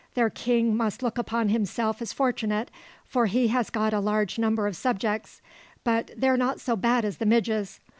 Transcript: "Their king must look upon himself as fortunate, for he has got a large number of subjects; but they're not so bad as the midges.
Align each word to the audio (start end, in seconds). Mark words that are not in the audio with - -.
"Their 0.15 0.31
king 0.31 0.75
must 0.75 1.03
look 1.03 1.19
upon 1.19 1.49
himself 1.49 2.01
as 2.01 2.11
fortunate, 2.11 2.71
for 3.05 3.27
he 3.27 3.49
has 3.49 3.69
got 3.69 3.93
a 3.93 3.99
large 3.99 4.39
number 4.39 4.65
of 4.65 4.75
subjects; 4.75 5.43
but 5.83 6.09
they're 6.17 6.35
not 6.37 6.59
so 6.59 6.75
bad 6.75 7.05
as 7.05 7.17
the 7.17 7.25
midges. 7.27 7.79